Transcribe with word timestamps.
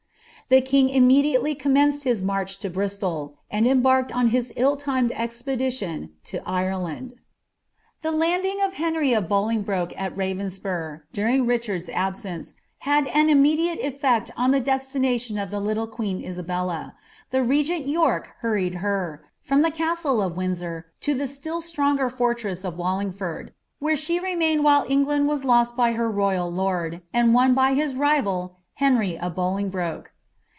The 0.49 0.61
kin^ 0.61 0.93
immediately 0.93 1.55
commenced 1.55 2.03
his 2.03 2.21
march 2.21 2.59
to 2.59 2.69
Bristol, 2.69 3.37
and 3.49 3.65
embarked 3.65 4.11
on 4.13 4.27
his 4.35 4.51
ill 4.57 4.75
timed 4.75 5.13
expedition 5.13 6.09
lo 6.33 6.41
Ireland. 6.45 7.13
The 8.01 8.11
landing 8.11 8.61
of 8.61 8.73
llenry 8.73 9.17
of 9.17 9.29
Bolingbroke 9.29 9.93
al 9.95 10.11
Ravenspiir, 10.11 11.03
during 11.13 11.45
Hichard^ 11.45 11.89
absence, 11.93 12.53
had 12.79 13.07
an 13.15 13.29
immediate 13.29 13.79
eflert 13.81 14.29
on 14.35 14.51
the 14.51 14.59
declination 14.59 15.37
of 15.39 15.51
the 15.51 15.61
little 15.61 15.87
quaen 15.87 16.21
laabelU; 16.21 16.91
the 17.29 17.43
regent 17.43 17.87
York 17.87 18.31
hurried 18.39 18.75
her, 18.83 19.23
from 19.41 19.61
the 19.61 19.71
casllc 19.71 20.21
of 20.25 20.35
Windsor, 20.35 20.87
10 20.99 21.21
ihe 21.21 21.29
Blill 21.41 21.61
stronger 21.61 22.09
fortress 22.09 22.65
of 22.65 22.73
Wullingford. 22.75 23.51
where 23.79 23.95
ehn 23.95 24.21
remained 24.21 24.65
while 24.65 24.83
Ensiaiid 24.85 25.27
was 25.27 25.45
lost 25.45 25.77
by 25.77 25.91
lier 25.91 26.09
royal 26.09 26.51
lord, 26.51 27.01
and 27.13 27.33
won 27.33 27.53
by 27.53 27.73
his 27.73 27.93
rivul, 27.93 28.55
Henry 28.73 29.17
of 29.17 29.33
bolingbroke. 29.33 30.11